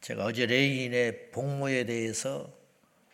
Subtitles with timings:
[0.00, 2.50] 제가 어제 레인의 복무에 대해서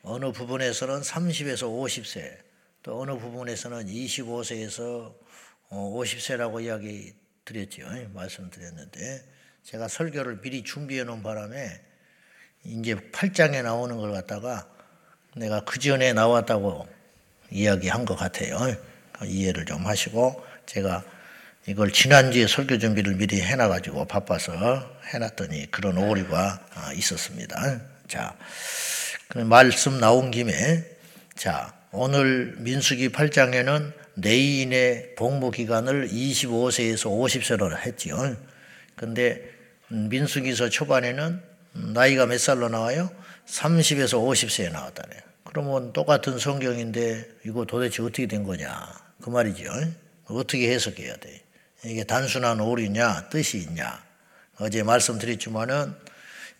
[0.02, 2.38] 어느 부분에서는 30에서 50세,
[2.82, 5.14] 또 어느 부분에서는 25세에서
[5.70, 7.12] 50세라고 어, 이야기
[7.44, 7.82] 드렸죠.
[8.14, 9.24] 말씀드렸는데
[9.64, 11.80] 제가 설교를 미리 준비해 놓은 바람에
[12.64, 14.70] 이제 8장에 나오는 걸 갖다가
[15.34, 16.86] 내가 그 전에 나왔다고
[17.50, 18.58] 이야기한 것 같아요.
[19.24, 21.04] 이해를 좀 하시고 제가
[21.68, 27.80] 이걸 지난주에 설교 준비를 미리 해놔가지고 바빠서 해놨더니 그런 오류가 아, 있었습니다.
[28.06, 28.36] 자,
[29.34, 30.84] 말씀 나온 김에
[31.34, 38.36] 자, 오늘 민수기 8장에는 내인의 복무 기간을 25세에서 50세로 했지요.
[38.94, 39.42] 근데
[39.88, 41.42] 민수기서 초반에는
[41.72, 43.10] 나이가 몇 살로 나와요?
[43.46, 45.20] 30에서 50세에 나왔다네요.
[45.42, 48.88] 그러면 똑같은 성경인데 이거 도대체 어떻게 된 거냐?
[49.20, 49.72] 그 말이죠.
[50.26, 51.45] 어떻게 해석해야 돼?
[51.86, 54.04] 이게 단순한 오류냐, 뜻이 있냐.
[54.58, 55.94] 어제 말씀드렸지만은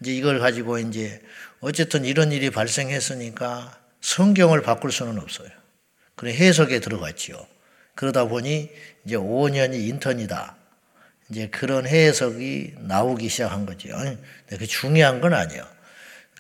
[0.01, 1.21] 이제 이걸 가지고 이제
[1.61, 5.49] 어쨌든 이런 일이 발생했으니까 성경을 바꿀 수는 없어요.
[6.15, 7.47] 그래 해석에 들어갔지요.
[7.95, 8.71] 그러다 보니
[9.05, 10.57] 이제 5년이 인턴이다.
[11.31, 13.89] 이제 그런 해석이 나오기 시작한 거죠.
[14.49, 15.67] 그 중요한 건 아니에요.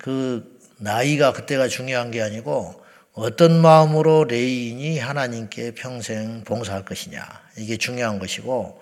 [0.00, 2.84] 그 나이가 그때가 중요한 게 아니고
[3.16, 7.26] 어떤 마음으로 레인이 하나님께 평생 봉사할 것이냐.
[7.56, 8.78] 이게 중요한 것이고,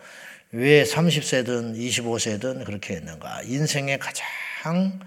[0.51, 3.43] 왜 30세든 25세든 그렇게 했는가.
[3.45, 4.99] 인생에 가장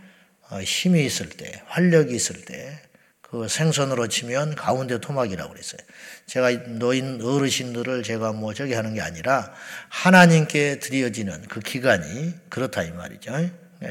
[0.49, 2.79] 어, 힘이 있을 때, 활력이 있을 때,
[3.19, 5.81] 그 생선으로 치면 가운데 토막이라고 그랬어요.
[6.25, 9.53] 제가 노인 어르신들을 제가 뭐 저기 하는 게 아니라
[9.89, 13.33] 하나님께 드려지는 그 기간이 그렇다 이 말이죠.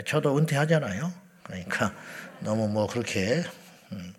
[0.07, 1.13] 저도 은퇴하잖아요.
[1.43, 1.95] 그러니까
[2.41, 3.45] 너무 뭐 그렇게
[3.93, 4.15] 음,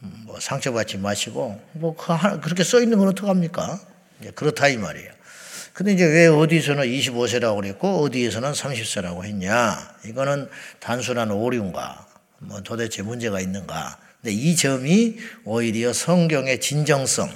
[0.00, 3.80] 뭐 상처받지 마시고 뭐그 그렇게 써 있는 건 어떡합니까?
[4.34, 5.10] 그렇다 이 말이에요.
[5.72, 9.96] 근데 이제 왜 어디서는 25세라고 그랬고 어디에서는 30세라고 했냐?
[10.06, 10.48] 이거는
[10.80, 12.06] 단순한 오류인가?
[12.38, 13.98] 뭐 도대체 문제가 있는가?
[14.20, 17.30] 근데 이 점이 오히려 성경의 진정성,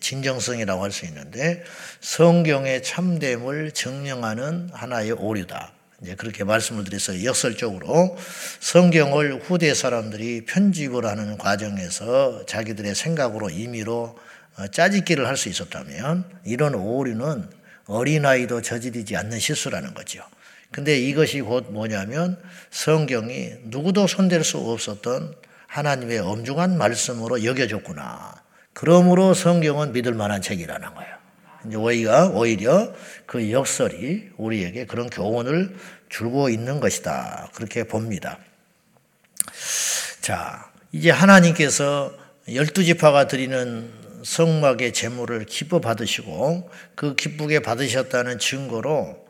[0.00, 1.64] 진정성이라고 할 수 있는데
[2.00, 5.72] 성경의 참됨을 증명하는 하나의 오류다.
[6.02, 7.24] 이제 그렇게 말씀을 드렸어요.
[7.24, 8.16] 역설적으로
[8.60, 14.18] 성경을 후대 사람들이 편집을 하는 과정에서 자기들의 생각으로 임의로
[14.56, 17.48] 어, 짜집기를 할 수 있었다면 이런 오류는
[17.86, 20.22] 어린아이도 저지르지 않는 실수라는 거죠.
[20.70, 22.38] 근데 이것이 곧 뭐냐면
[22.70, 25.34] 성경이 누구도 손댈 수 없었던
[25.66, 28.42] 하나님의 엄중한 말씀으로 여겨졌구나.
[28.72, 31.23] 그러므로 성경은 믿을 만한 책이라는 거예요.
[31.74, 32.92] 오히려, 오히려
[33.26, 35.76] 그 역설이 우리에게 그런 교훈을
[36.08, 37.50] 주고 있는 것이다.
[37.54, 38.38] 그렇게 봅니다.
[40.20, 42.14] 자, 이제 하나님께서
[42.52, 43.90] 열두 지파가 드리는
[44.22, 49.24] 성막의 제물을 기뻐 받으시고 그 기쁘게 받으셨다는 증거로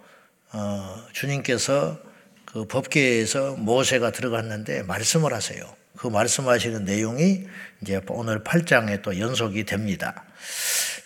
[0.52, 1.98] 어, 주님께서
[2.44, 5.64] 그 법계에서 모세가 들어갔는데 말씀을 하세요.
[5.96, 7.44] 그 말씀하시는 내용이
[7.82, 10.24] 이제 오늘 8장에 또 연속이 됩니다.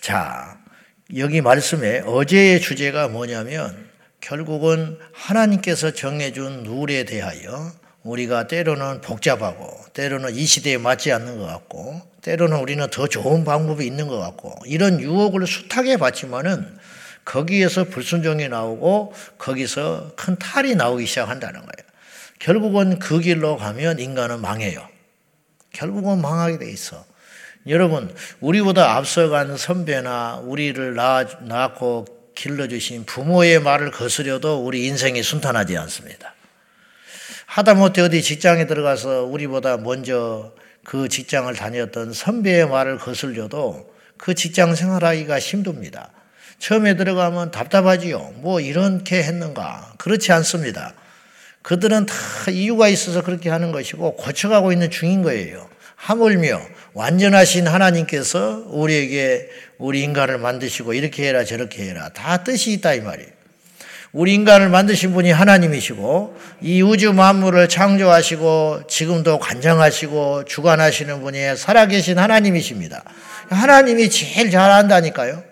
[0.00, 0.58] 자,
[1.16, 3.88] 여기 말씀에 어제의 주제가 뭐냐면
[4.20, 12.02] 결국은 하나님께서 정해준 룰에 대하여 우리가 때로는 복잡하고 때로는 이 시대에 맞지 않는 것 같고
[12.20, 16.76] 때로는 우리는 더 좋은 방법이 있는 것 같고 이런 유혹을 숱하게 받지만은
[17.24, 21.88] 거기에서 불순종이 나오고 거기서 큰 탈이 나오기 시작한다는 거예요.
[22.38, 24.86] 결국은 그 길로 가면 인간은 망해요.
[25.72, 27.07] 결국은 망하게 돼 있어.
[27.68, 36.34] 여러분, 우리보다 앞서간 선배나 우리를 낳았고 길러주신 부모의 말을 거스려도 우리 인생이 순탄하지 않습니다.
[37.44, 40.52] 하다못해 어디 직장에 들어가서 우리보다 먼저
[40.82, 46.10] 그 직장을 다녔던 선배의 말을 거슬려도 그 직장 생활하기가 힘듭니다.
[46.58, 48.34] 처음에 들어가면 답답하지요.
[48.36, 49.94] 뭐 이렇게 했는가?
[49.98, 50.94] 그렇지 않습니다.
[51.62, 52.14] 그들은 다
[52.50, 55.68] 이유가 있어서 그렇게 하는 것이고 고쳐가고 있는 중인 거예요.
[55.96, 56.60] 하물며
[56.94, 63.38] 완전하신 하나님께서 우리에게 우리 인간을 만드시고 이렇게 해라 저렇게 해라 다 뜻이 있다 이 말이에요.
[64.12, 73.04] 우리 인간을 만드신 분이 하나님이시고 이 우주 만물을 창조하시고 지금도 관장하시고 주관하시는 분이 살아계신 하나님이십니다.
[73.50, 75.44] 하나님이 제일 잘한다니까요.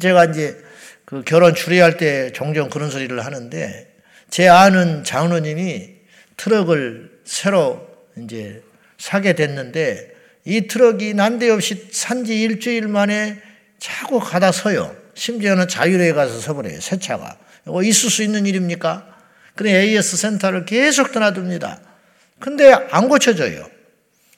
[0.00, 0.60] 제가 이제
[1.04, 3.88] 그 결혼 추리할 때 종종 그런 소리를 하는데
[4.28, 5.90] 제 아는 장로님이
[6.36, 7.86] 트럭을 새로
[8.16, 8.62] 이제
[9.00, 10.14] 사게 됐는데
[10.44, 13.40] 이 트럭이 난데없이 산 지 일주일 만에
[13.78, 14.94] 자꾸 가다 서요.
[15.14, 16.80] 심지어는 자유로에 가서 서버려요.
[16.80, 17.36] 새 차가.
[17.66, 19.06] 이거 있을 수 있는 일입니까?
[19.56, 21.80] 그래 AS 센터를 계속 드나듭니다.
[22.38, 23.68] 근데 안 고쳐져요.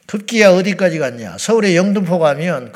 [0.07, 1.37] 급기야 어디까지 갔냐?
[1.39, 2.73] 서울에 영등포 가면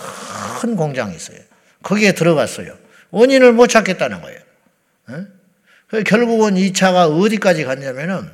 [0.61, 1.39] 큰 공장이 있어요.
[1.83, 2.77] 거기에 들어갔어요.
[3.11, 4.41] 원인을 못 찾겠다는 거예요.
[6.05, 8.29] 결국은 이 차가 어디까지 갔냐면은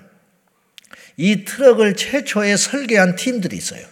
[1.16, 3.84] 이 트럭을 최초에 설계한 팀들이 있어요.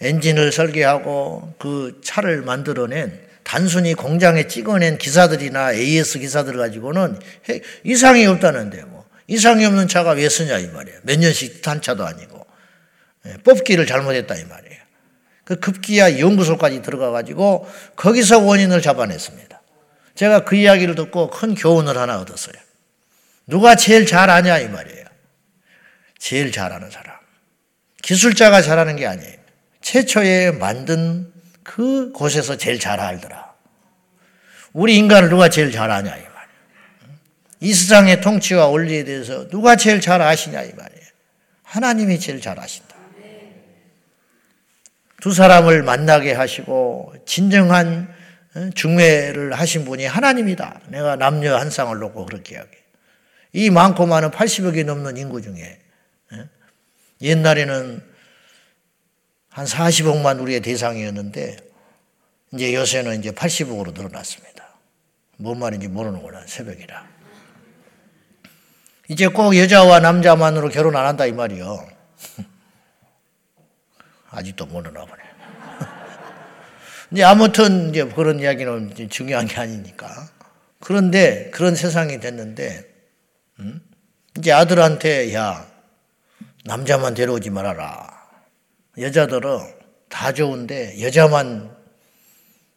[0.00, 7.18] 엔진을 설계하고 그 차를 만들어낸 단순히 공장에 찍어낸 기사들이나 AS 기사들 가지고는
[7.84, 10.98] 이상이 없다는데 뭐 이상이 없는 차가 왜 쓰냐 이 말이에요.
[11.02, 12.44] 몇 년씩 탄 차도 아니고
[13.26, 14.82] 예, 뽑기를 잘못했다 이 말이에요.
[15.44, 19.60] 그 급기야 연구소까지 들어가 가지고 거기서 원인을 잡아냈습니다.
[20.14, 22.54] 제가 그 이야기를 듣고 큰 교훈을 하나 얻었어요.
[23.46, 25.03] 누가 제일 잘하냐 이 말이에요.
[26.24, 27.14] 제일 잘하는 사람.
[28.00, 29.36] 기술자가 잘하는 게 아니에요.
[29.82, 31.30] 최초에 만든
[31.62, 33.52] 그 곳에서 제일 잘 알더라.
[34.72, 37.18] 우리 인간을 누가 제일 잘 아냐 이 말이에요.
[37.60, 41.04] 이 세상의 통치와 원리에 대해서 누가 제일 잘 아시냐 이 말이에요.
[41.62, 42.96] 하나님이 제일 잘 아신다.
[45.20, 48.08] 두 사람을 만나게 하시고 진정한
[48.54, 50.80] 어, 중매를 하신 분이 하나님이다.
[50.88, 52.82] 내가 남녀 한 쌍을 놓고 그렇게 이야기해.
[53.52, 55.83] 이 많고 많은 80억이 넘는 인구 중에 어,
[57.24, 58.02] 옛날에는
[59.48, 61.56] 한 40억만 우리의 대상이었는데
[62.52, 64.68] 이제 요새는 이제 80억으로 늘어났습니다.
[65.38, 67.08] 뭔 말인지 모르는구나 새벽이라.
[69.08, 71.88] 이제 꼭 여자와 남자만으로 결혼 안 한다 이 말이요.
[74.30, 75.22] 아직도 모르나 보네.
[77.10, 80.28] 이제 아무튼 이제 그런 이야기는 중요한 게 아니니까.
[80.80, 82.84] 그런데 그런 세상이 됐는데
[83.60, 83.80] 음?
[84.36, 85.73] 이제 아들한테 야
[86.64, 88.10] 남자만 데려오지 말아라.
[88.98, 89.58] 여자들은
[90.08, 91.74] 다 좋은데 여자만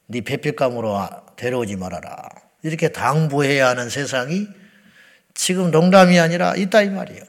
[0.08, 1.08] 네 배필감으로
[1.38, 2.30] 데려오지 말아라.
[2.64, 4.48] 이렇게 당부해야 하는 세상이
[5.34, 7.24] 지금 농담이 아니라 있다 이 말이에요.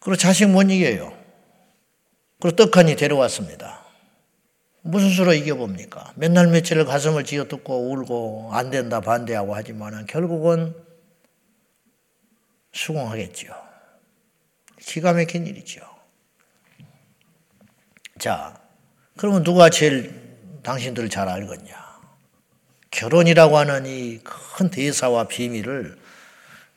[0.00, 1.16] 그리고 자식 못 이겨요.
[2.40, 3.84] 그리고 떡하니 데려왔습니다.
[4.82, 6.12] 무슨 수로 이겨봅니까?
[6.16, 10.74] 맨날 며칠을 가슴을 쥐어뜯고 울고 안 된다 반대하고 하지만 결국은
[12.74, 13.54] 수긍하겠죠.
[14.80, 15.80] 기가 막힌 일이죠.
[18.18, 18.60] 자,
[19.16, 21.84] 그러면 누가 제일 당신들을 잘 알겠냐?
[22.90, 24.20] 결혼이라고 하는 이
[24.54, 25.98] 큰 대사와 비밀을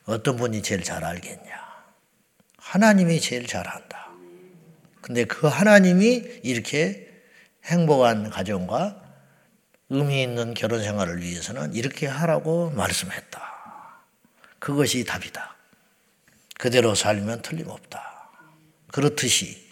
[0.06, 1.68] 어떤 분이 제일 잘 알겠냐?
[2.58, 4.10] 하나님이 제일 잘 안다.
[5.02, 7.08] 근데 그 하나님이 이렇게
[7.66, 9.04] 행복한 가정과
[9.90, 13.42] 의미 있는 결혼 생활을 위해서는 이렇게 하라고 말씀했다.
[14.58, 15.57] 그것이 답이다.
[16.58, 18.32] 그대로 살면 틀림없다.
[18.92, 19.68] 그렇듯이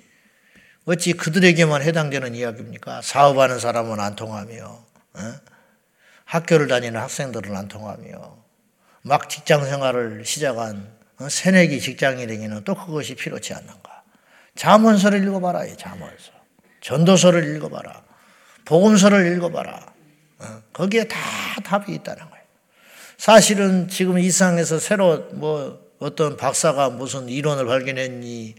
[0.85, 3.01] 어찌 그들에게만 해당되는 이야기입니까?
[3.01, 5.33] 사업하는 사람은 안 통하며 어?
[6.25, 8.37] 학교를 다니는 학생들은 안 통하며
[9.01, 11.29] 막 직장 생활을 시작한 어?
[11.29, 14.03] 새내기 직장인에게는 또 그것이 필요치 않는가?
[14.55, 16.31] 자문서를 읽어봐라, 자문서.
[16.81, 18.03] 전도서를 읽어봐라.
[18.65, 19.93] 복음서를 읽어봐라.
[20.39, 20.61] 어?
[20.71, 21.19] 거기에 다
[21.63, 22.45] 답이 있다는 거예요.
[23.17, 28.55] 사실은 지금 이 상에서 새로 뭐 어떤 박사가 무슨 이론을 발견했니,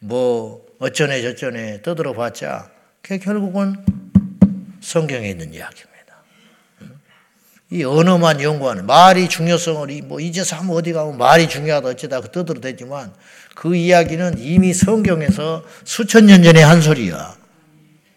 [0.00, 2.70] 뭐 어쩌네 저쩌네 떠들어 봤자
[3.02, 3.76] 그게 결국은
[4.80, 5.90] 성경에 있는 이야기입니다.
[7.70, 13.12] 이 언어만 연구하는 말이 중요성을 뭐 이제서 어디 가면 말이 중요하다 어쩌다 그 떠들어 대지만
[13.54, 17.36] 그 이야기는 이미 성경에서 수천 년 전에 한 소리야.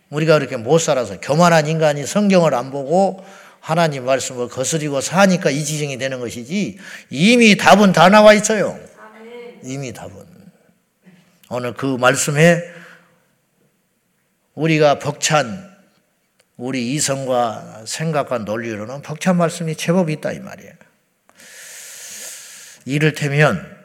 [0.09, 3.23] 우리가 그렇게 못 살아서 교만한 인간이 성경을 안 보고
[3.63, 6.77] 하나님 말씀을 거스리고 사니까 이 지경이 되는 것이지
[7.09, 8.77] 이미 답은 다 나와 있어요.
[9.63, 10.21] 이미 답은.
[11.49, 12.61] 오늘 그 말씀에
[14.55, 15.73] 우리가 벅찬
[16.57, 20.73] 우리 이성과 생각과 논리로는 벅찬 말씀이 제법 있다 이 말이에요.
[22.83, 23.77] 이를테면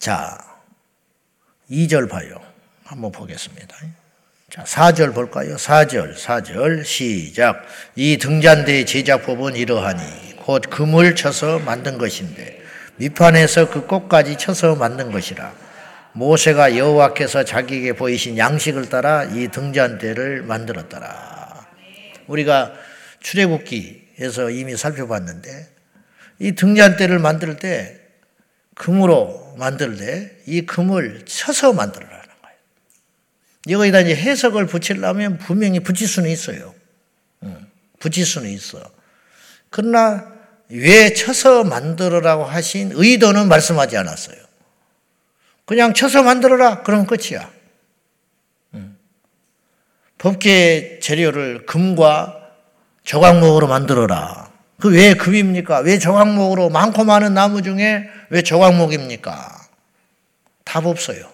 [0.00, 0.36] 자
[1.70, 2.40] 2절 봐요.
[2.82, 3.76] 한번 보겠습니다.
[4.50, 5.56] 자, 4절 볼까요?
[5.56, 7.64] 4절, 4절, 시작.
[7.96, 12.60] 이 등잔대의 제작법은 이러하니, 곧 금을 쳐서 만든 것인데,
[12.96, 15.52] 밑판에서 그 꽃까지 쳐서 만든 것이라.
[16.12, 21.66] 모세가 여호와께서 자기에게 보이신 양식을 따라 이 등잔대를 만들었더라.
[22.28, 22.74] 우리가
[23.20, 25.68] 출애굽기에서 이미 살펴봤는데,
[26.38, 27.98] 이 등잔대를 만들 때,
[28.74, 32.23] 금으로 만들 때, 이 금을 쳐서 만들어라.
[33.68, 36.74] 여기다 이제 해석을 붙이려면 분명히 붙일 수는 있어요.
[37.98, 38.80] 붙일 수는 있어.
[39.70, 40.32] 그러나
[40.68, 44.36] 왜 쳐서 만들어라고 하신 의도는 말씀하지 않았어요.
[45.64, 46.82] 그냥 쳐서 만들어라.
[46.82, 47.50] 그러면 끝이야.
[50.18, 52.50] 법계 재료를 금과
[53.02, 54.52] 조각목으로 만들어라.
[54.80, 55.78] 그 왜 금입니까?
[55.78, 59.68] 왜 조각목으로 많고 많은 나무 중에 왜 조각목입니까?
[60.64, 61.30] 답 없어요.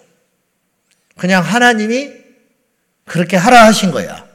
[1.17, 2.20] 그냥 하나님이
[3.11, 4.25] 그렇게 하라 하신 거야.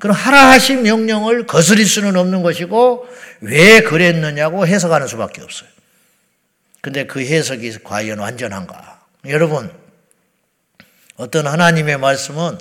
[0.00, 3.06] 그럼 하라 하신 명령을 거스릴 수는 없는 것이고
[3.42, 5.68] 왜 그랬느냐고 해석하는 수밖에 없어요.
[6.80, 9.02] 근데 그 해석이 과연 완전한가?
[9.28, 9.72] 여러분,
[11.14, 12.58] 어떤 하나님의 말씀은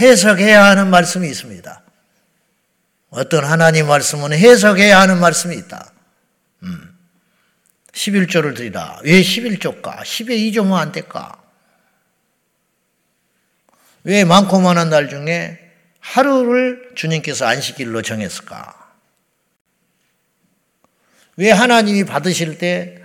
[0.00, 1.82] 해석해야 하는 말씀이 있습니다.
[3.10, 5.92] 어떤 하나님 말씀은 해석해야 하는 말씀이 있다.
[6.64, 6.98] 음.
[7.92, 8.98] 11조를 드리라.
[9.04, 10.00] 왜 11조일까?
[10.00, 11.41] 10에 2조면 안 될까?
[14.04, 15.58] 왜 많고 많은 날 중에
[16.00, 18.78] 하루를 주님께서 안식일로 정했을까?
[21.36, 23.00] 왜 하나님이 받으실 때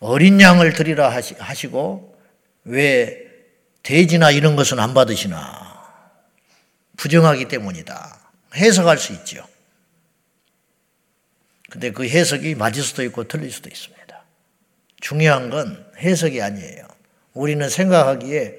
[0.00, 2.18] 어린 양을 드리라 하시고
[2.64, 3.26] 왜
[3.82, 5.70] 돼지나 이런 것은 안 받으시나?
[6.96, 8.18] 부정하기 때문이다.
[8.56, 9.46] 해석할 수 있죠.
[11.70, 14.24] 근데 그 해석이 맞을 수도 있고 틀릴 수도 있습니다.
[15.00, 16.86] 중요한 건 해석이 아니에요.
[17.32, 18.58] 우리는 생각하기에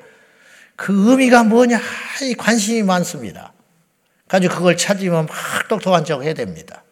[0.82, 1.80] 그 의미가 뭐냐
[2.40, 3.54] 관심이 많습니다.
[4.28, 6.84] 가지고 그걸 찾으면 막 똑똑한 척 해야 됩니다.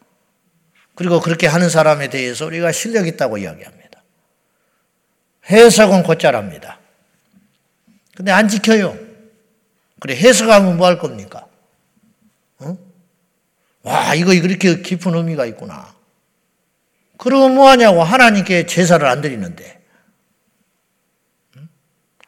[0.94, 4.04] 그리고 그렇게 하는 사람에 대해서 우리가 실력 있다고 이야기합니다.
[5.50, 6.78] 해석은 곧잘합니다.
[8.16, 8.96] 근데 안 지켜요.
[10.00, 11.48] 그래, 해석하면 뭐 할 겁니까?
[12.60, 12.78] 어?
[13.82, 15.96] 와, 이거 이렇게 깊은 의미가 있구나.
[17.18, 18.04] 그러면 뭐 하냐고.
[18.04, 19.79] 하나님께 제사를 안 드리는데.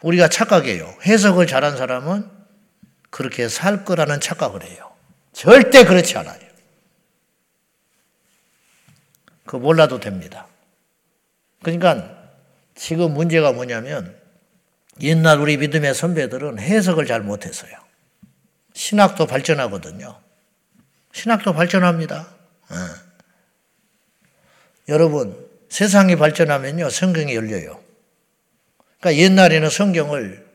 [0.02, 0.96] 우리가 착각해요.
[1.06, 2.30] 해석을 잘한 사람은
[3.10, 4.92] 그렇게 살 거라는 착각을 해요.
[5.34, 6.40] 절대 그렇지 않아요.
[9.46, 10.48] 그 몰라도 됩니다.
[11.62, 12.18] 그러니까
[12.74, 14.18] 지금 문제가 뭐냐면
[15.02, 17.72] 옛날 우리 믿음의 선배들은 해석을 잘 못했어요.
[18.74, 20.20] 신학도 발전하거든요.
[21.14, 22.28] 신학도 발전합니다.
[22.70, 22.78] 네.
[24.90, 27.82] 여러분, 세상이 발전하면요, 성경이 열려요.
[29.02, 30.46] 그러니까 옛날에는 성경을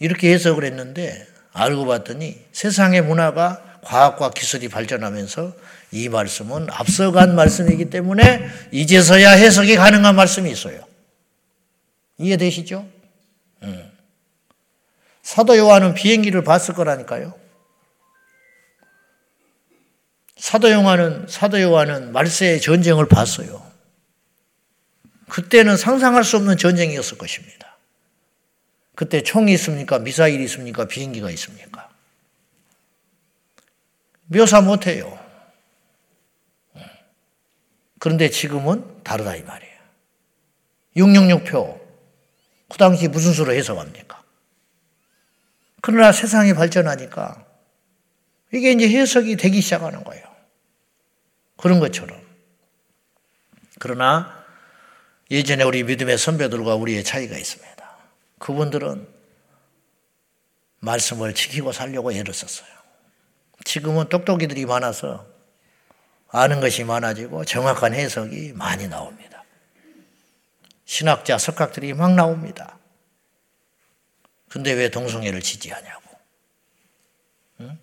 [0.00, 5.54] 이렇게 해석을 했는데, 알고 봤더니 세상의 문화가 과학과 기술이 발전하면서
[5.92, 10.84] 이 말씀은 앞서간 말씀이기 때문에 이제서야 해석이 가능한 말씀이 있어요.
[12.18, 12.86] 이해되시죠?
[15.22, 17.34] 사도 요한은 비행기를 봤을 거라니까요.
[20.36, 23.61] 사도 요한은 사도 요한은 말세의 전쟁을 봤어요.
[25.32, 27.78] 그때는 상상할 수 없는 전쟁이었을 것입니다.
[28.94, 29.98] 그때 총이 있습니까?
[29.98, 30.84] 미사일이 있습니까?
[30.84, 31.88] 비행기가 있습니까?
[34.26, 35.18] 묘사 못해요.
[37.98, 39.78] 그런데 지금은 다르다 이 말이에요.
[40.98, 41.80] 666표.
[42.68, 44.22] 그 당시 무슨 수로 해석합니까?
[45.80, 47.46] 그러나 세상이 발전하니까
[48.52, 50.26] 이게 이제 해석이 되기 시작하는 거예요.
[51.56, 52.20] 그런 것처럼.
[53.78, 54.41] 그러나
[55.32, 57.96] 예전에 우리 믿음의 선배들과 우리의 차이가 있습니다.
[58.38, 59.08] 그분들은
[60.80, 62.68] 말씀을 지키고 살려고 애를 썼어요.
[63.64, 65.26] 지금은 똑똑이들이 많아서
[66.28, 69.42] 아는 것이 많아지고 정확한 해석이 많이 나옵니다.
[70.84, 72.78] 신학자, 석학들이 막 나옵니다.
[74.50, 76.02] 근데 왜 동성애를 지지하냐고.
[77.60, 77.78] 응?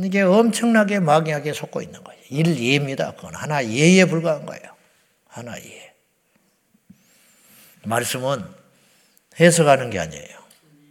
[0.00, 2.20] 이게 엄청나게 막약하게 속고 있는 거예요.
[2.28, 3.12] 일예입니다.
[3.14, 4.74] 그건 하나 예에 불과한 거예요.
[5.28, 5.91] 하나 예.
[7.84, 8.44] 말씀은
[9.40, 10.42] 해석하는 게 아니에요.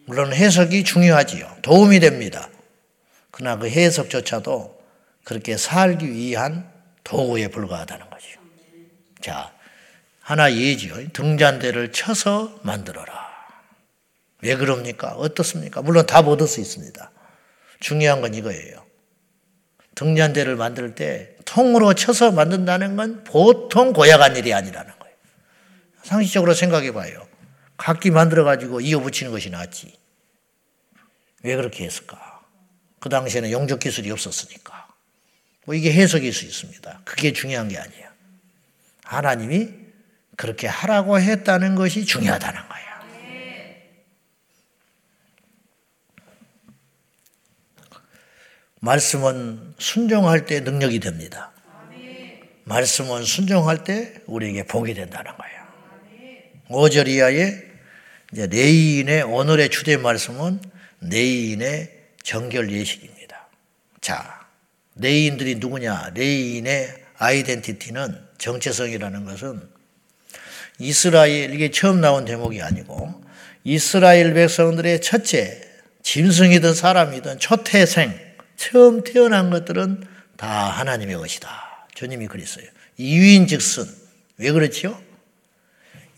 [0.05, 1.57] 물론 해석이 중요하지요.
[1.61, 2.49] 도움이 됩니다.
[3.29, 4.81] 그러나 그 해석조차도
[5.23, 6.69] 그렇게 살기 위한
[7.03, 8.27] 도구에 불과하다는 거죠.
[9.21, 9.53] 자,
[10.21, 11.09] 하나 예지요.
[11.13, 13.31] 등잔대를 쳐서 만들어라.
[14.41, 15.09] 왜 그럽니까?
[15.09, 15.81] 어떻습니까?
[15.81, 17.11] 물론 답 얻을 수 있습니다.
[17.79, 18.83] 중요한 건 이거예요.
[19.95, 25.00] 등잔대를 만들 때 통으로 쳐서 만든다는 건 보통 고약한 일이 아니라는.
[26.03, 27.27] 상식적으로 생각해 봐요.
[27.77, 29.97] 각기 만들어 가지고 이어 붙이는 것이 낫지.
[31.43, 32.41] 왜 그렇게 했을까?
[32.99, 34.87] 그 당시에는 용접 기술이 없었으니까.
[35.65, 37.01] 뭐 이게 해석일 수 있습니다.
[37.05, 38.09] 그게 중요한 게 아니에요.
[39.03, 39.69] 하나님이
[40.37, 42.91] 그렇게 하라고 했다는 것이 중요하다는 거예요.
[48.79, 51.51] 말씀은 순종할 때 능력이 됩니다.
[52.63, 55.60] 말씀은 순종할 때 우리에게 복이 된다는 거예요.
[56.71, 57.71] 5절 이하에
[58.31, 60.61] 이제 레위인의 오늘의 주제 말씀은
[61.01, 61.91] 레위인의
[62.23, 63.47] 정결 예식입니다.
[63.99, 64.47] 자,
[64.95, 66.11] 레위인들이 누구냐?
[66.15, 69.61] 레위인의 identity는 정체성이라는 것은
[70.79, 73.21] 이스라엘 이게 처음 나온 대목이 아니고
[73.63, 75.61] 이스라엘 백성들의 첫째
[76.03, 78.17] 짐승이든 사람이든 초태생
[78.55, 80.03] 처음 태어난 것들은
[80.37, 81.87] 다 하나님의 것이다.
[81.93, 82.65] 주님이 그랬어요.
[82.97, 83.85] 이유인 즉슨
[84.37, 85.10] 왜 그렇지요?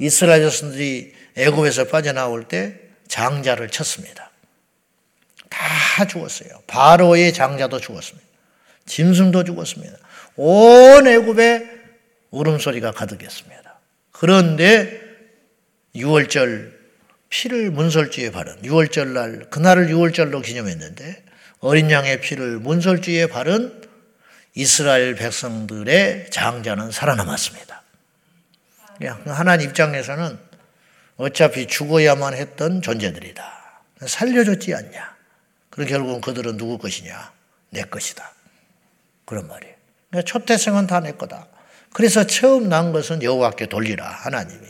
[0.03, 4.31] 이스라엘 자손들이 애굽에서 빠져나올 때 장자를 쳤습니다.
[5.50, 6.50] 다 죽었어요.
[6.67, 8.27] 바로의 장자도 죽었습니다.
[8.86, 9.95] 짐승도 죽었습니다.
[10.36, 11.69] 온 애굽에
[12.31, 13.79] 울음소리가 가득했습니다.
[14.12, 15.00] 그런데
[15.95, 16.74] 6월절
[17.29, 21.24] 피를 문설주에 바른 6월절 날 그날을 6월절로 기념했는데
[21.60, 23.81] 어린 양의 피를 문설주에 바른
[24.53, 27.73] 이스라엘 백성들의 장자는 살아남았습니다.
[29.07, 30.39] 하나님 입장에서는
[31.17, 33.81] 어차피 죽어야만 했던 존재들이다.
[34.05, 35.15] 살려줬지 않냐.
[35.69, 37.31] 그럼 결국은 그들은 누구 것이냐?
[37.69, 38.31] 내 것이다.
[39.25, 39.75] 그런 말이에요.
[40.10, 41.48] 그러니까 첫 태생은 다 내 거다.
[41.93, 44.67] 그래서 처음 난 것은 여호와께 돌리라 하나님이.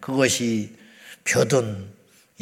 [0.00, 0.76] 그것이
[1.24, 1.92] 벼든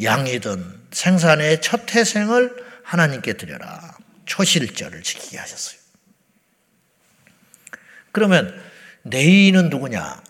[0.01, 3.95] 양이든 생산의 첫 태생을 하나님께 드려라.
[4.25, 5.79] 초실절을 지키게 하셨어요.
[8.11, 8.61] 그러면
[9.03, 10.21] 내인은 누구냐?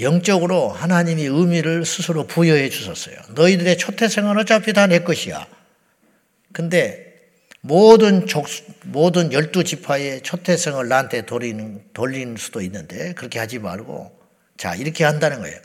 [0.00, 3.16] 영적으로 하나님이 의미를 스스로 부여해 주셨어요.
[3.34, 5.46] 너희들의 초태생은 어차피 다 내 것이야.
[6.52, 7.14] 근데
[7.60, 8.46] 모든 족,
[8.84, 14.18] 모든 열두 지파의 초태생을 나한테 돌리는, 돌리는 수도 있는데 그렇게 하지 말고
[14.56, 15.58] 자, 이렇게 한다는 거예요.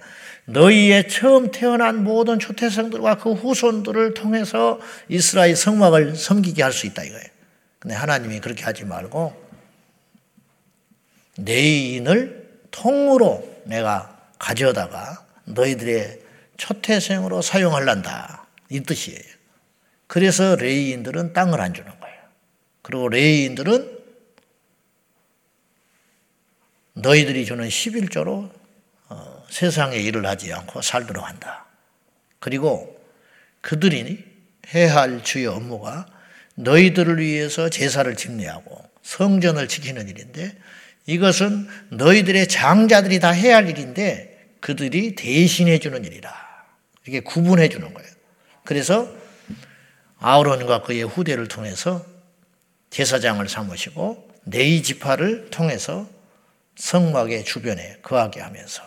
[0.46, 7.24] 너희의 처음 태어난 모든 초태생들과 그 후손들을 통해서 이스라엘 성막을 섬기게 할 수 있다 이거예요.
[7.80, 9.34] 근데 하나님이 그렇게 하지 말고
[11.38, 16.22] 내인을 통으로 내가 가져다가 너희들의
[16.58, 18.48] 초태생으로 사용할란다.
[18.70, 19.22] 이 뜻이에요.
[20.08, 22.18] 그래서 레이인들은 땅을 안 주는 거예요.
[22.82, 24.00] 그리고 레이인들은
[26.94, 28.52] 너희들이 주는 11조로
[29.10, 31.66] 어, 세상에 일을 하지 않고 살도록 한다.
[32.40, 33.00] 그리고
[33.62, 34.26] 그들이
[34.74, 36.06] 해야 할 주의 업무가
[36.56, 40.58] 너희들을 위해서 제사를 집례하고 성전을 지키는 일인데
[41.06, 44.29] 이것은 너희들의 장자들이 다 해야 할 일인데
[44.60, 46.34] 그들이 대신해 주는 일이라.
[47.08, 48.10] 이게 구분해 주는 거예요.
[48.66, 49.12] 그래서
[50.20, 52.06] 아우론과 그의 후대를 통해서
[52.90, 56.10] 제사장을 삼으시고 레위 지파를 통해서
[56.76, 58.84] 성막의 주변에 거하게 하면서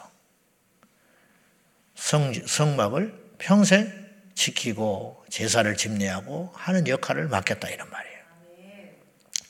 [1.95, 3.93] 성, 성막을 평생
[4.35, 8.13] 지키고 제사를 집례하고 하는 역할을 맡겼다 이런 말이에요.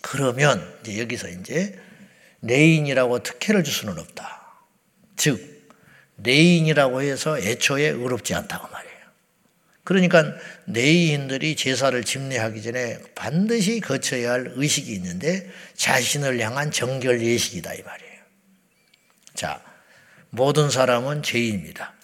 [0.00, 1.78] 그러면 이제 여기서 이제
[2.42, 4.42] 레위인이라고 특혜를 줄 수는 없다.
[5.16, 5.51] 즉
[6.24, 8.92] 레위인이라고 해서 애초에 의롭지 않다고 말이에요.
[9.84, 10.34] 그러니까
[10.66, 18.12] 레인들이 제사를 집례하기 전에 반드시 거쳐야 할 의식이 있는데 자신을 향한 정결 예식이다 이 말이에요.
[19.34, 19.60] 자,
[20.30, 21.94] 모든 사람은 죄인입니다.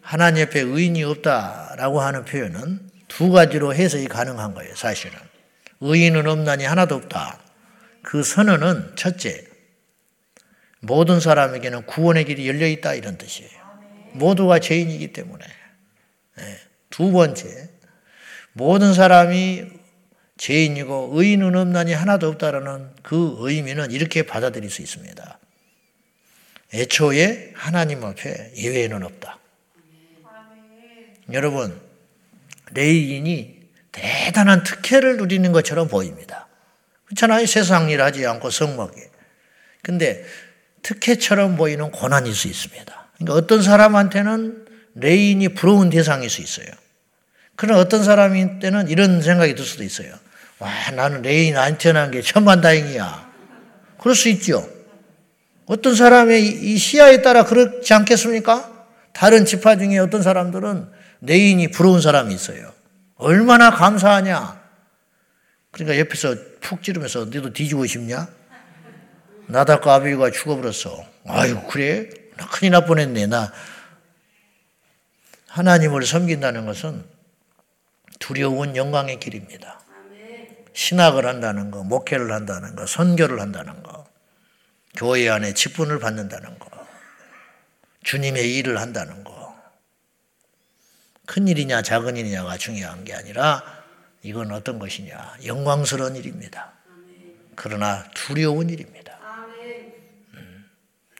[0.00, 5.18] 하나님 옆에 의인이 없다라고 하는 표현은 두 가지로 해석이 가능한 거예요, 사실은.
[5.80, 7.38] 의인은 없나니 하나도 없다.
[8.02, 9.44] 그 선언은 첫째,
[10.80, 13.57] 모든 사람에게는 구원의 길이 열려 있다 이런 뜻이에요.
[14.12, 15.44] 모두가 죄인이기 때문에.
[16.36, 16.58] 네.
[16.90, 17.68] 두 번째,
[18.52, 19.66] 모든 사람이
[20.36, 25.38] 죄인이고 의인은 없나니 하나도 없다라는 그 의미는 이렇게 받아들일 수 있습니다.
[26.74, 29.38] 애초에 하나님 앞에 예외는 없다.
[31.32, 31.78] 여러분,
[32.72, 33.58] 레이인이
[33.92, 36.48] 대단한 특혜를 누리는 것처럼 보입니다.
[37.06, 37.46] 그렇잖아요.
[37.46, 39.10] 세상 일 하지 않고 성막에.
[39.82, 40.24] 근데
[40.82, 42.97] 특혜처럼 보이는 고난일 수 있습니다.
[43.18, 46.66] 그러니까 어떤 사람한테는 레위인이 부러운 대상일 수 있어요.
[47.56, 50.14] 그러나 어떤 사람한테는 이런 생각이 들 수도 있어요.
[50.58, 53.28] 와, 나는 레위인 안 태어난 게 천만다행이야.
[53.98, 54.68] 그럴 수 있죠.
[55.66, 58.86] 어떤 사람의 이 시야에 따라 그렇지 않겠습니까?
[59.12, 60.88] 다른 지파 중에 어떤 사람들은
[61.22, 62.72] 레위인이 부러운 사람이 있어요.
[63.16, 64.58] 얼마나 감사하냐.
[65.72, 68.28] 그러니까 옆에서 푹 찌르면서 너도 뒤지고 싶냐?
[69.48, 71.04] 나다과 아비가 죽어버렸어.
[71.26, 72.08] 아유, 그래?
[72.38, 73.26] 나 큰일 날 뻔했네.
[73.26, 73.52] 나
[75.48, 77.04] 하나님을 섬긴다는 것은
[78.18, 79.80] 두려운 영광의 길입니다.
[80.72, 84.06] 신학을 한다는 거, 목회를 한다는 거, 선교를 한다는 거,
[84.96, 86.70] 교회 안에 직분을 받는다는 거,
[88.04, 89.56] 주님의 일을 한다는 거.
[91.26, 93.62] 큰 일이냐 작은 일이냐가 중요한 게 아니라
[94.22, 96.72] 이건 어떤 것이냐 영광스러운 일입니다.
[97.54, 99.07] 그러나 두려운 일입니다.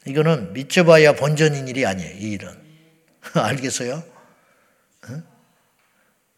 [0.08, 2.16] 이거는 믿져봐야 본전인 일이 아니에요.
[2.16, 2.48] 이 일은
[3.34, 4.02] 알겠어요?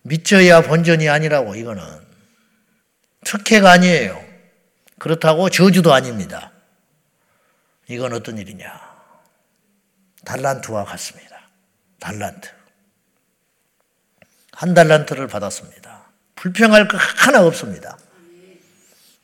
[0.03, 1.83] 믿져야 본전이 아니라고 이거는
[3.25, 4.21] 특혜가 아니에요.
[4.99, 6.51] 그렇다고 저주도 아닙니다.
[7.87, 8.81] 이건 어떤 일이냐?
[10.25, 11.49] 달란트와 같습니다.
[12.01, 12.49] 달란트.
[14.53, 16.11] 한 달란트를 받았습니다.
[16.35, 17.97] 불평할 거 하나 없습니다.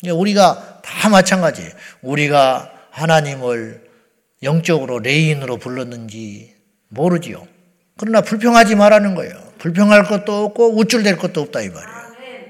[0.04, 1.72] 우리가 다 마찬가지.
[2.02, 3.85] 우리가 하나님을
[4.42, 6.54] 영적으로 레인으로 불렀는지
[6.88, 7.46] 모르지요.
[7.96, 9.32] 그러나 불평하지 말라는 거예요.
[9.58, 11.96] 불평할 것도 없고 우쭐댈 것도 없다 이 말이에요.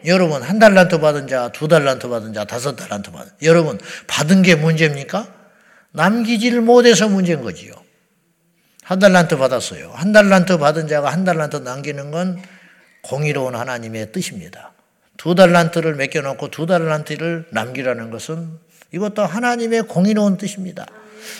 [0.06, 4.54] 여러분 한 달란트 받은 자, 두 달란트 받은 자, 다섯 달란트 받은 여러분 받은 게
[4.54, 5.32] 문제입니까?
[5.92, 7.72] 남기지를 못해서 문제인 거지요.
[8.82, 9.90] 한 달란트 받았어요.
[9.92, 12.40] 한 달란트 받은 자가 한 달란트 남기는 건
[13.02, 14.72] 공의로운 하나님의 뜻입니다.
[15.16, 18.58] 두 달란트를 맡겨놓고 두 달란트를 남기라는 것은
[18.92, 20.86] 이것도 하나님의 공의로운 뜻입니다.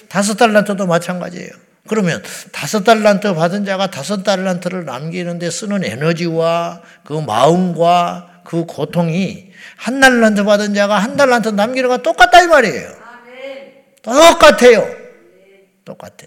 [0.08, 1.50] 다섯 달란트도 마찬가지예요.
[1.88, 10.00] 그러면 다섯 달란트 받은 자가 다섯 달란트를 남기는데 쓰는 에너지와 그 마음과 그 고통이 한
[10.00, 12.90] 달란트 받은 자가 한 달란트 남기는 거 똑같다 이 말이에요.
[14.02, 14.88] 똑같아요.
[15.84, 16.26] 똑같아.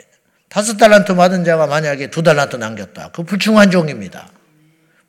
[0.49, 3.11] 다섯 달란트 받은 자가 만약에 두 달란트 남겼다.
[3.13, 4.29] 그 불충한 종입니다.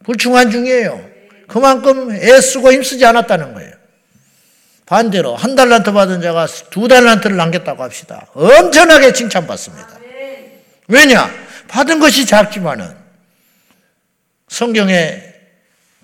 [0.05, 1.03] 불충한 중이에요.
[1.48, 3.80] 그만큼 애쓰고 힘쓰지 않았다는 거예요.
[4.90, 8.26] 반대로 한 달란트 받은 자가 두 달란트를 남겼다고 합시다.
[8.35, 10.00] 엄청나게 칭찬받습니다.
[10.88, 11.31] 왜냐?
[11.68, 12.96] 받은 것이 작지만은
[14.48, 15.33] 성경의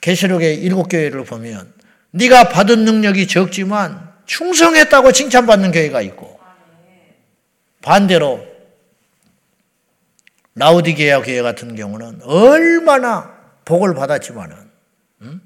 [0.01, 1.75] 계시록의 일곱 교회를 보면
[2.13, 6.39] 네가 받은 능력이 적지만 충성했다고 칭찬받는 교회가 있고
[7.83, 8.47] 반대로
[10.55, 14.57] 라우디게아 교회 같은 경우는 얼마나 복을 받았지만은
[15.23, 15.41] 음?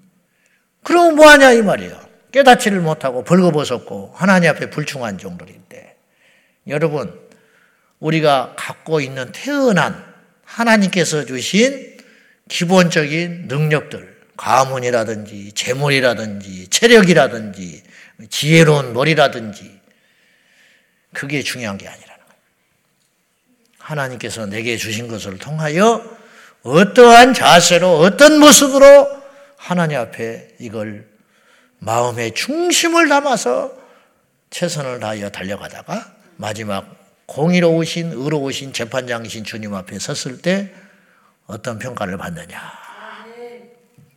[0.83, 2.10] 그럼 뭐하냐 이 말이에요.
[2.33, 5.97] 깨닫지를 못하고 벌거벗었고 하나님 앞에 불충한 종들인데
[6.69, 7.19] 여러분
[7.99, 10.05] 우리가 갖고 있는 태어난
[10.45, 11.99] 하나님께서 주신
[12.49, 17.83] 기본적인 능력들 가문이라든지 재물이라든지 체력이라든지
[18.29, 19.81] 지혜로운 머리라든지
[21.13, 22.41] 그게 중요한 게 아니라는 거예요.
[23.79, 26.19] 하나님께서 내게 주신 것을 통하여
[26.63, 29.09] 어떠한 자세로 어떤 모습으로
[29.57, 31.07] 하나님 앞에 이걸
[31.81, 33.73] 마음의 중심을 담아서
[34.51, 36.87] 최선을 다하여 달려가다가 마지막
[37.27, 40.73] 공의로우신 의로우신 재판장이신 주님 앞에 섰을 때
[41.47, 42.61] 어떤 평가를 받느냐.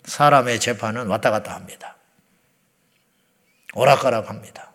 [0.06, 1.96] 사람의 재판은 왔다 갔다 합니다.
[3.74, 4.72] 오락가락 합니다.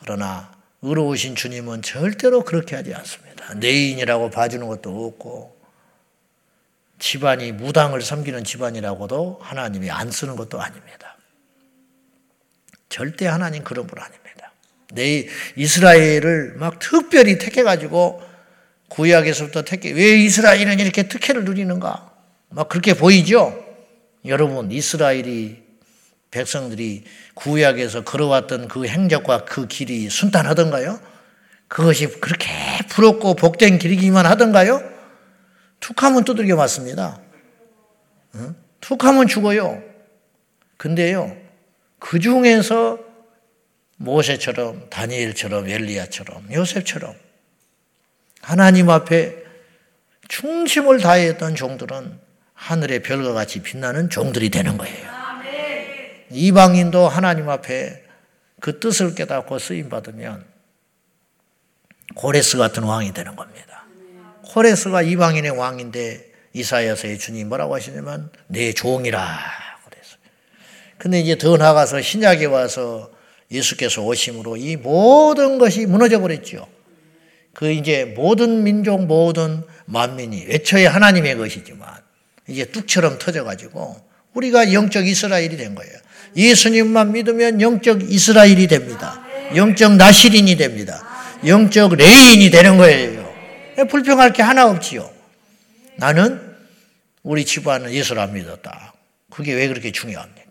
[0.00, 3.54] 그러나 의로우신 주님은 절대로 그렇게 하지 않습니다.
[3.54, 5.56] 내인이라고 봐주는 것도 없고
[6.98, 11.15] 집안이 무당을 섬기는 집안이라고도 하나님이 안 쓰는 것도 아닙니다.
[12.88, 14.52] 절대 하나님 그런 분 아닙니다.
[14.92, 18.22] 내 이스라엘을 막 특별히 택해가지고
[18.88, 22.10] 구약에서부터 택해 왜 이스라엘은 이렇게 특혜를 누리는가?
[22.50, 23.64] 막 그렇게 보이죠.
[24.24, 25.62] 여러분 이스라엘이
[26.30, 31.00] 백성들이 구약에서 걸어왔던 그 행적과 그 길이 순탄하던가요?
[31.68, 32.48] 그것이 그렇게
[32.88, 34.82] 부럽고 복된 길이기만 하던가요?
[35.80, 37.20] 툭하면 두들겨 맞습니다.
[38.80, 39.82] 툭하면 죽어요.
[40.76, 41.36] 근데요,
[42.06, 43.00] 그 중에서
[43.96, 47.16] 모세처럼 다니엘처럼 엘리야처럼 요셉처럼
[48.40, 49.34] 하나님 앞에
[50.28, 52.20] 충심을 다했던 종들은
[52.54, 55.10] 하늘의 별과 같이 빛나는 종들이 되는 거예요.
[56.30, 58.04] 이방인도 하나님 앞에
[58.60, 60.44] 그 뜻을 깨닫고 쓰임 받으면
[62.14, 63.84] 고레스 같은 왕이 되는 겁니다.
[64.44, 69.65] 고레스가 이방인의 왕인데 이사야서의 주님 뭐라고 하시냐면 내 종이라
[70.98, 73.10] 근데 이제 더 나가서 신약에 와서
[73.50, 76.66] 예수께서 오심으로 이 모든 것이 무너져 버렸죠.
[77.52, 81.88] 그 이제 모든 민족, 모든 만민이 애초에 하나님의 것이지만
[82.48, 83.96] 이제 뚝처럼 터져 가지고
[84.34, 85.92] 우리가 영적 이스라엘이 된 거예요.
[86.36, 89.24] 예수님만 믿으면 영적 이스라엘이 됩니다.
[89.54, 91.02] 영적 나시린이 됩니다.
[91.46, 93.26] 영적 레인이 되는 거예요.
[93.88, 95.10] 불평할 게 하나 없지요.
[95.96, 96.40] 나는
[97.22, 98.94] 우리 집안은 예수를 안 믿었다.
[99.30, 100.45] 그게 왜 그렇게 중요합니까?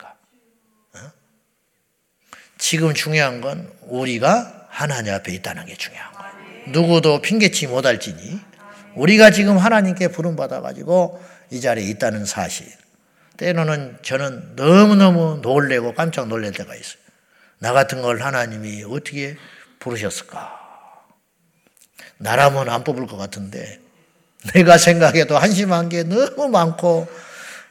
[2.58, 6.34] 지금 중요한 건 우리가 하나님 앞에 있다는 게 중요한 거예요.
[6.68, 8.40] 누구도 핑계치 못할지니
[8.96, 12.68] 우리가 지금 하나님께 부름받아 가지고 이 자리에 있다는 사실.
[13.38, 17.00] 때로는 저는 너무너무 놀래고 깜짝 놀랄 때가 있어요.
[17.60, 19.38] 나 같은 걸 하나님이 어떻게
[19.80, 20.66] 부르셨을까?
[22.18, 23.80] 나라면 안 뽑을 것 같은데
[24.54, 27.08] 내가 생각해도 한심한 게 너무 많고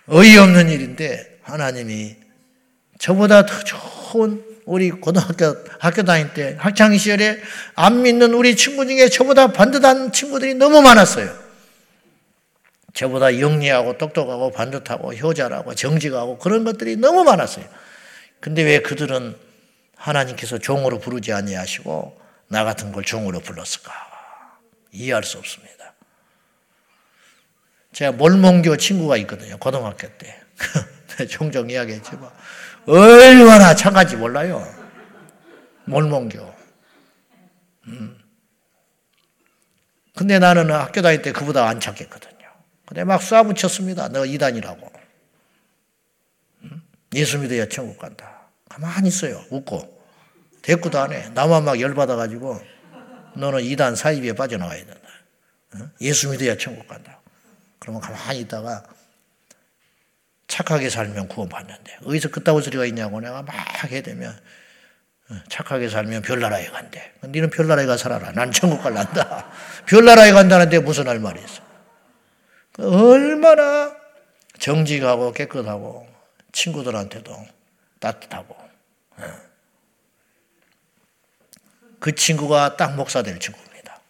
[0.08, 2.16] 어이없는 일인데 하나님이
[2.98, 7.40] 저보다 더 좋은 우리 고등학교 학교 다닐 때 학창 시절에
[7.74, 11.44] 안 믿는 우리 친구 중에 저보다 반듯한 친구들이 너무 많았어요.
[12.94, 17.66] 저보다 영리하고 똑똑하고 반듯하고 효자라고 정직하고 그런 것들이 너무 많았어요.
[18.40, 19.36] 근데 왜 그들은
[19.96, 23.92] 하나님께서 종으로 부르지 아니하시고 나 같은 걸 종으로 불렀을까?
[24.92, 25.94] 이해할 수 없습니다.
[27.92, 29.56] 제가 몰몬교 친구가 있거든요.
[29.58, 30.40] 고등학교 때.
[31.28, 32.30] 종종 이야기했지만
[32.86, 34.64] 얼마나 착한지 몰라요.
[35.86, 36.54] 몰몬교.
[37.88, 38.18] 음.
[40.16, 42.48] 근데 나는 학교 다닐 때 그보다 안 착했거든요.
[42.86, 44.10] 근데 막 쏴붙였습니다.
[44.10, 44.92] 너 이단이라고.
[46.62, 46.82] 음?
[47.14, 48.48] 예수 믿어야 천국 간다.
[48.68, 49.42] 가만히 있어요.
[49.50, 50.02] 웃고.
[50.62, 51.28] 대꾸도 안 해.
[51.30, 52.60] 나만 막 열받아가지고
[53.36, 55.00] 너는 이단 사이비에 빠져나와야 된다.
[56.00, 57.20] 예수 믿어야 천국 간다.
[57.78, 58.84] 그러면 가만히 있다가
[60.54, 63.52] 착하게 살면 구원받는데 어디서 그따구 소리가 있냐고 내가 막
[63.90, 64.38] 되면
[65.28, 67.12] 어, 착하게 살면 별나라에 간대.
[67.22, 68.30] 너는 별나라에 가 살아라.
[68.30, 69.50] 난 천국 갈란다.
[69.86, 71.60] 별나라에 간다는데 무슨 할 말이 있어.
[72.78, 73.96] 얼마나
[74.60, 76.06] 정직하고 깨끗하고
[76.52, 77.46] 친구들한테도
[77.98, 78.56] 따뜻하고
[79.16, 79.40] 어.
[81.98, 84.00] 그 친구가 딱 목사 될 친구입니다.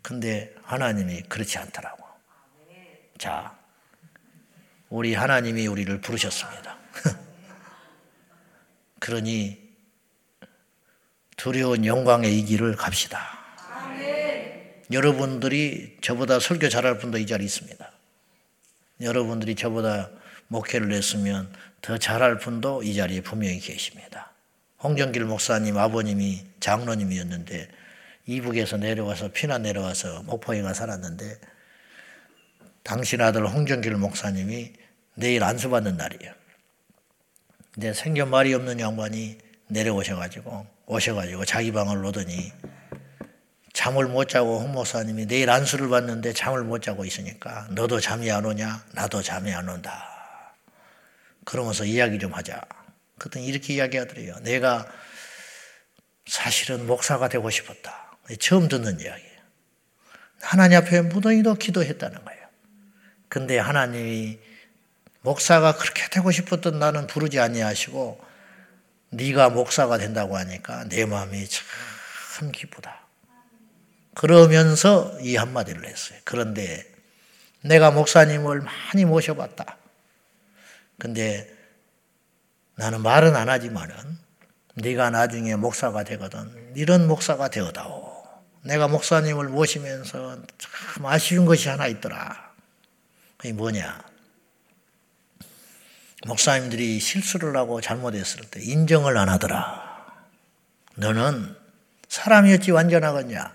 [0.00, 2.04] 근데 하나님이 그렇지 않더라고.
[3.18, 3.63] 자,
[4.88, 6.78] 우리 하나님이 우리를 부르셨습니다.
[9.00, 9.62] 그러니
[11.36, 13.44] 두려운 영광의 이 길을 갑시다.
[14.92, 17.90] 여러분들이 저보다 설교 잘할 분도 이 자리에 있습니다.
[19.00, 20.10] 여러분들이 저보다
[20.48, 24.32] 목회를 했으면 더 잘할 분도 이 자리에 분명히 계십니다.
[24.82, 27.68] 홍정길 목사님 아버님이 장로님이었는데
[28.26, 31.38] 이북에서 내려와서 피난 내려와서 목포에 가 살았는데
[32.84, 34.72] 당신 아들 홍정길 목사님이
[35.14, 36.32] 내일 안수받는 날이에요.
[37.72, 42.52] 근데 생전 말이 없는 양반이 내려오셔가지고 오셔가지고 자기 방을 놓더니
[43.72, 48.44] 잠을 못 자고 홍 목사님이 내일 안수를 받는데 잠을 못 자고 있으니까 너도 잠이 안
[48.44, 48.84] 오냐?
[48.92, 50.54] 나도 잠이 안 온다.
[51.44, 52.60] 그러면서 이야기 좀 하자.
[53.18, 54.36] 그랬더니 이렇게 이야기하더래요.
[54.42, 54.86] 내가
[56.26, 58.16] 사실은 목사가 되고 싶었다.
[58.38, 59.34] 처음 듣는 이야기예요.
[60.40, 62.33] 하나님 앞에 무더기도 기도했다는 거예요.
[63.34, 64.38] 근데 하나님이
[65.22, 68.24] 목사가 그렇게 되고 싶었던 나는 부르지 아니하시고
[69.10, 73.00] 네가 목사가 된다고 하니까 내 마음이 참 기쁘다.
[74.14, 76.16] 그러면서 이 한마디를 했어요.
[76.22, 76.86] 그런데
[77.60, 79.78] 내가 목사님을 많이 모셔봤다.
[81.00, 81.52] 근데
[82.76, 83.96] 나는 말은 안 하지만은
[84.74, 88.14] 네가 나중에 목사가 되거든 이런 목사가 되어다오.
[88.62, 92.53] 내가 목사님을 모시면서 참 아쉬운 것이 하나 있더라.
[93.44, 94.02] 그게 뭐냐?
[96.26, 100.24] 목사님들이 실수를 하고 잘못했을 때 인정을 안 하더라.
[100.96, 101.54] 너는
[102.08, 103.54] 사람이었지 완전하겠냐?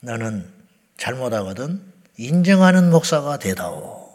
[0.00, 0.52] 너는
[0.98, 1.80] 잘못하거든
[2.18, 4.06] 인정하는 목사가 되다오.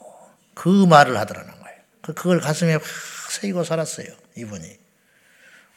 [0.53, 1.77] 그 말을 하더라는 거예요.
[2.01, 2.83] 그, 그걸 가슴에 확
[3.31, 4.05] 새기고 살았어요.
[4.37, 4.77] 이분이.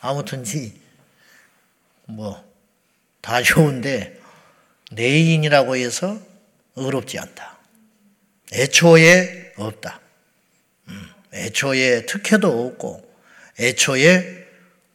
[0.00, 0.82] 아무튼지
[2.08, 2.44] 뭐
[3.22, 4.20] 다 좋은데
[4.92, 6.20] 내인이라고 해서
[6.74, 7.53] 어렵지 않다.
[8.54, 10.00] 애초에 없다.
[10.88, 13.14] 음, 애초에 특혜도 없고
[13.58, 14.46] 애초에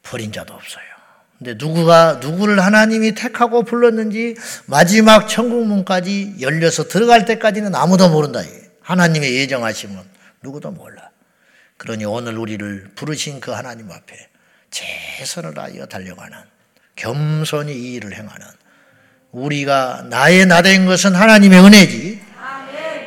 [0.03, 0.83] 버린 자도 없어요.
[1.37, 8.41] 근데 누구가 누구를 하나님이 택하고 불렀는지 마지막 천국 문까지 열려서 들어갈 때까지는 아무도 모른다.
[8.81, 9.97] 하나님의 예정하심은
[10.41, 11.09] 누구도 몰라.
[11.77, 14.27] 그러니 오늘 우리를 부르신 그 하나님 앞에
[14.69, 16.37] 최선을 다하여 달려가는
[16.97, 18.45] 겸손히 이 일을 행하는
[19.31, 22.18] 우리가 나의 나된 것은 하나님의 은혜지.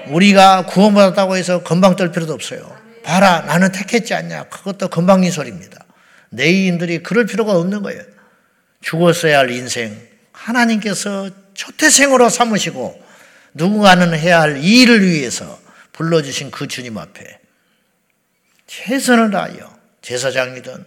[0.08, 2.76] 우리가 구원받았다고 해서 건방 떨 필요도 없어요.
[3.02, 4.44] 봐라, 나는 택했지 않냐.
[4.44, 5.84] 그것도 건방진 소리입니다.
[6.30, 8.02] 내인들이 그럴 필요가 없는 거예요.
[8.80, 9.96] 죽었어야 할 인생
[10.32, 13.02] 하나님께서 초태생으로 삼으시고
[13.54, 15.60] 누군가는 해야 할 일을 위해서
[15.92, 17.38] 불러주신 그 주님 앞에
[18.66, 20.84] 최선을 다하여 제사장이든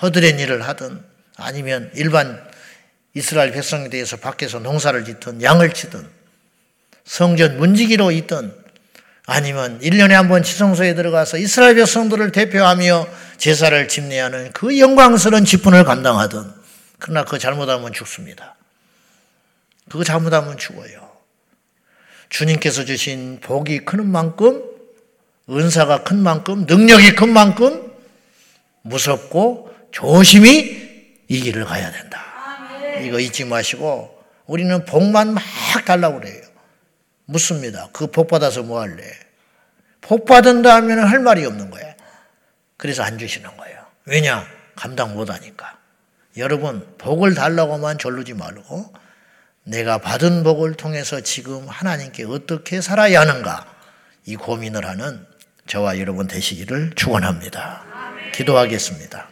[0.00, 1.04] 허드렛 일을 하든
[1.36, 2.42] 아니면 일반
[3.14, 6.08] 이스라엘 백성에 대해서 밖에서 농사를 짓든 양을 치든
[7.08, 8.52] 성전 문지기로 있든
[9.26, 16.44] 아니면 1년에 한 번 지성소에 들어가서 이스라엘 백성들을 대표하며 제사를 집례하는 그 영광스러운 직분을 감당하든
[16.98, 18.56] 그러나 그 잘못하면 죽습니다.
[19.88, 21.08] 그거 잘못하면 죽어요.
[22.28, 24.62] 주님께서 주신 복이 큰 만큼,
[25.48, 27.90] 은사가 큰 만큼, 능력이 큰 만큼
[28.82, 32.22] 무섭고 조심히 이 길을 가야 된다.
[33.02, 35.42] 이거 잊지 마시고 우리는 복만 막
[35.86, 36.47] 달라고 그래요.
[37.28, 37.88] 묻습니다.
[37.92, 39.02] 그 복 받아서 뭐 할래?
[40.00, 41.94] 복 받은다 하면 할 말이 없는 거예요.
[42.78, 43.84] 그래서 안 주시는 거예요.
[44.06, 44.46] 왜냐?
[44.74, 45.76] 감당 못 하니까.
[46.38, 48.94] 여러분, 복을 달라고만 졸르지 말고
[49.64, 53.66] 내가 받은 복을 통해서 지금 하나님께 어떻게 살아야 하는가
[54.24, 55.26] 이 고민을 하는
[55.66, 57.84] 저와 여러분 되시기를 축원합니다.
[58.32, 59.28] 기도하겠습니다.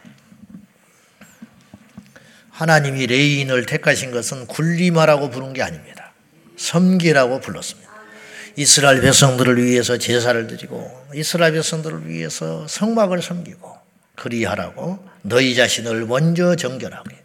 [2.51, 6.13] 하나님이 레인을 택하신 것은 군림하라고 부른 게 아닙니다.
[6.59, 7.86] 섬기라고 불렀습니다.
[8.57, 13.77] 이스라엘 백성들을 위해서 제사를 드리고 이스라엘 백성들을 위해서 성막을 섬기고
[14.17, 17.17] 그리하라고 너희 자신을 먼저 정결하게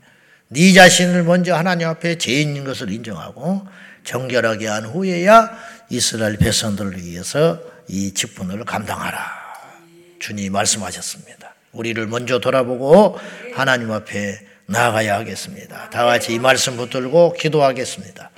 [0.50, 3.66] 네 자신을 먼저 하나님 앞에 죄인인 것을 인정하고
[4.04, 5.58] 정결하게 한 후에야
[5.90, 9.42] 이스라엘 백성들을 위해서 이 직분을 감당하라.
[10.20, 11.56] 주님 말씀하셨습니다.
[11.72, 13.18] 우리를 먼저 돌아보고
[13.54, 15.90] 하나님 앞에 나아가야 하겠습니다.
[15.90, 18.32] 다 같이 이 말씀 붙들고 기도하겠습니다.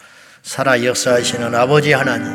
[0.44, 2.32] 살아 역사하시는 아버지 하나님,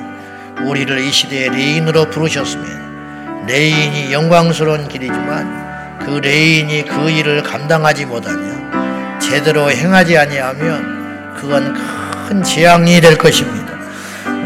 [0.65, 9.71] 우리를 이 시대의 레위인으로 부르셨으면 레위인이 영광스러운 길이지만 그 레위인이 그 일을 감당하지 못하며 제대로
[9.71, 11.75] 행하지 아니하면 그건
[12.29, 13.73] 큰 재앙이 될 것입니다.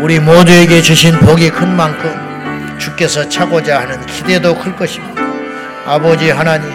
[0.01, 5.23] 우리 모두에게 주신 복이 큰 만큼 주께서 차고자 하는 기대도 클 것입니다.
[5.87, 6.71] 아버지 하나님,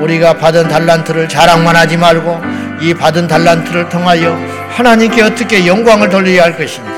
[0.00, 2.40] 우리가 받은 달란트를 자랑만 하지 말고
[2.80, 4.36] 이 받은 달란트를 통하여
[4.70, 6.90] 하나님께 어떻게 영광을 돌려야 할 것인지,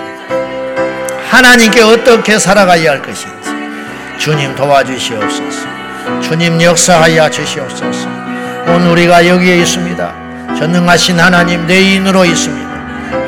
[1.31, 3.51] 하나님께 어떻게 살아가야 할 것인지,
[4.19, 5.67] 주님 도와주시옵소서.
[6.23, 8.09] 주님 역사하여 주시옵소서.
[8.69, 10.15] 오늘 우리가 여기에 있습니다.
[10.57, 12.67] 전능하신 하나님 내인으로 있습니다.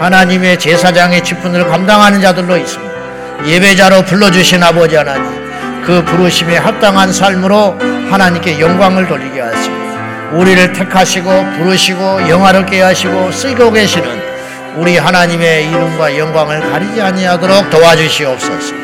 [0.01, 2.95] 하나님의 제사장의 직분을 감당하는 자들로 있습니다.
[3.47, 5.25] 예배자로 불러주신 아버지 하나님,
[5.85, 7.77] 그 부르심에 합당한 삶으로
[8.11, 9.77] 하나님께 영광을 돌리게 하시고,
[10.33, 14.28] 우리를 택하시고 부르시고 영화롭게 하시고 쓰고 계시는
[14.79, 18.75] 우리 하나님의 이름과 영광을 가리지 아니하도록 도와주시옵소서.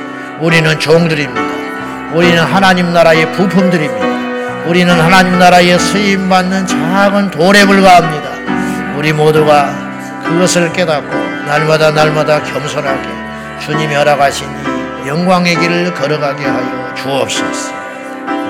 [0.41, 2.13] 우리는 종들입니다.
[2.13, 4.65] 우리는 하나님 나라의 부품들입니다.
[4.67, 8.97] 우리는 하나님 나라의 쓰임 받는 작은 돌에 불과합니다.
[8.97, 9.73] 우리 모두가
[10.25, 13.09] 그것을 깨닫고 날마다 날마다 겸손하게
[13.65, 14.49] 주님이 허락하신
[15.05, 17.73] 이 영광의 길을 걸어가게 하여 주옵소서.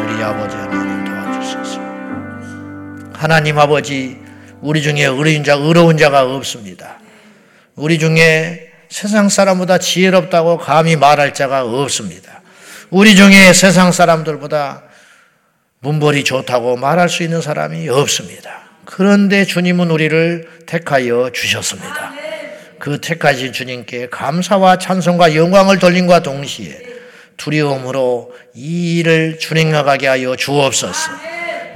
[0.03, 1.81] 우리 아버지 하나님 도와주소서.
[3.13, 4.19] 하나님 아버지,
[4.63, 7.04] 우리 중에 의로운 자, 의로운 자가 없습니다.
[7.77, 12.43] 우리 중에 세상 사람보다 지혜롭다고 감히 말할 자가 없습니다.
[12.91, 14.85] 우리 중에 세상 사람들보다
[15.81, 18.63] 문벌이 좋다고 말할 수 있는 사람이 없습니다.
[18.85, 22.13] 그런데 주님은 우리를 택하여 주셨습니다.
[22.79, 26.81] 그 택하신 주님께 감사와 찬송과 영광을 돌림과 동시에
[27.37, 31.11] 두려움으로 이 일을 준행하게 하여 주옵소서.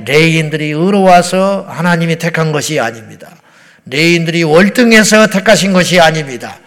[0.07, 3.38] 레위인들이 의로와서 하나님이 택한 것이 아닙니다.
[3.91, 6.59] 레위인들이 월등해서 택하신 것이 아닙니다.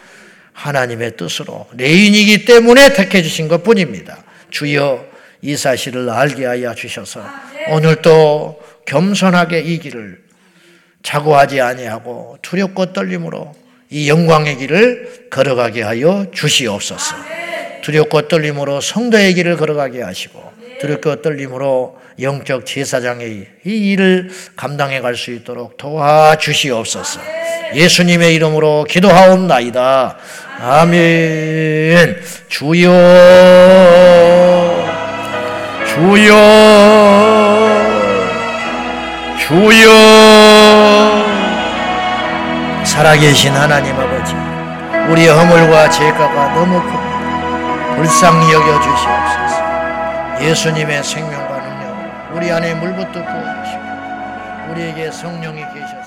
[0.53, 4.23] 하나님의 뜻으로 레위인이기 때문에 택해 주신 것 뿐입니다.
[4.49, 5.05] 주여
[5.41, 7.25] 이 사실을 알게 하여 주셔서
[7.69, 10.21] 오늘도 겸손하게 이 길을
[11.03, 13.55] 자고하지 아니하고 두렵고 떨림으로
[13.89, 17.15] 이 영광의 길을 걸어가게 하여 주시옵소서.
[17.81, 20.51] 두렵고 떨림으로 성도의 길을 걸어가게 하시고
[20.81, 27.21] 두렵고 떨림으로 영적 제사장의 이 일을 감당해 갈 수 있도록 도와주시옵소서.
[27.75, 30.17] 예수님의 이름으로 기도하옵나이다.
[30.59, 32.21] 아멘.
[32.49, 32.91] 주여,
[35.87, 36.35] 주여,
[39.39, 39.91] 주여.
[42.83, 44.33] 살아계신 하나님 아버지,
[45.11, 47.95] 우리의 허물과 죄가가 너무 큽니다.
[47.95, 49.20] 불쌍히 여겨 주시옵소서.
[50.41, 56.00] 예수님의 생명과 능력으로 우리 안에 물부터 부어주시고 우리에게 성령이 계셔서